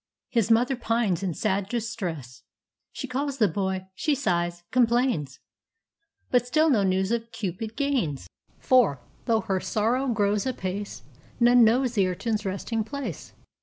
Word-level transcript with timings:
His 0.31 0.49
mother 0.49 0.75
pines 0.75 1.21
in 1.21 1.35
sad 1.35 1.69
distress; 1.69 2.41
She 2.91 3.07
calls 3.07 3.37
the 3.37 3.47
boy, 3.47 3.85
she 3.93 4.15
sighs, 4.15 4.63
complains, 4.71 5.39
But 6.31 6.47
still 6.47 6.71
no 6.71 6.81
news 6.81 7.11
of 7.11 7.31
Cupid 7.31 7.75
gains; 7.77 8.27
For, 8.57 8.99
though 9.25 9.41
her 9.41 9.59
sorrow 9.59 10.07
grows 10.07 10.47
apace, 10.47 11.03
None 11.39 11.63
knows 11.63 11.91
the 11.93 12.07
urchin's 12.07 12.47
resting 12.47 12.83
place. 12.83 13.33